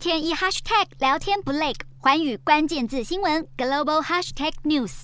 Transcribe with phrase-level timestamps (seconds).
[0.00, 5.02] 天一 hashtag 聊天不累，寰宇关键字新闻 global hashtag news。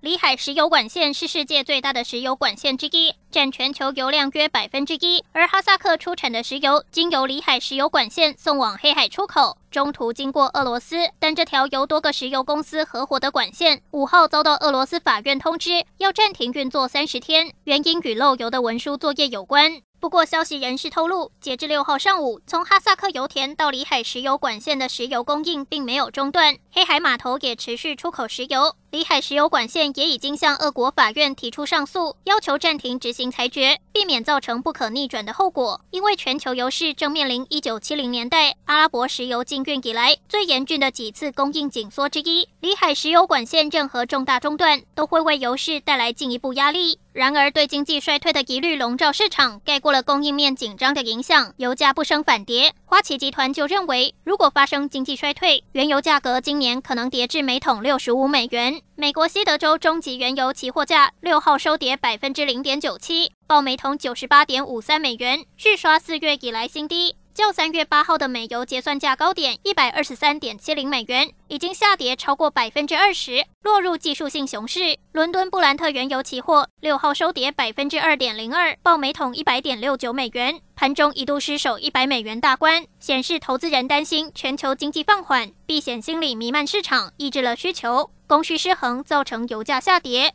[0.00, 5.24] 里海石油管线是世界最大的石油管线之一，占全球油量约百分之一。
[5.30, 10.96] 而哈萨克出产的石油经由里海石油管线送往黑海出口，中途经过俄罗斯。
[11.20, 19.82] 但这条由多个石油公司合伙的管线，五号遭到俄罗斯法院通知，要暂停运作三十天，原因与漏油的文书作业有关。
[20.02, 28.74] 不过，消息人士透露，截至六号上午，从哈萨克油田到里海石油管线的石油供应并没有中断，黑海码头也持续出口石油。
[28.92, 35.80] 里海石油管线也已经向俄国法院提出上诉，要求暂停执行裁决，避免造成不可逆转的后果。
[35.90, 46.98] 因为全球油市正面临一九七零年代阿拉伯石油禁运以来最严峻的几次供应紧缩之一，里海石油管线任何重大中断都会为油市带来进一步压力。
[47.14, 52.74] 然而，对经济衰退的疑虑笼罩市场，盖过了供应面紧张的影响，油价不升反跌。
[52.86, 58.81] 花旗集团就认为，如果发生经济衰退，原油价格今年可能跌至每桶六十五美元。
[58.94, 67.16] 美国西德州中级原油期货价六号收跌百分之零点九七，报每桶九十八点五三美元，续刷四月以来新低。
[67.34, 74.98] 较三月八号的美油结算价高点一百二十三点七零美元，已经下跌超过百分之二十，落入技术性熊市。
[75.12, 90.30] 伦敦布兰特原油期货六号收跌百分之二点零二，报每桶一百点六九美元，盘中一度失守一百美元大关，显示投资人担心全球经济放缓，避险心理弥漫市场，抑制了需求，供需失衡造成油价下跌。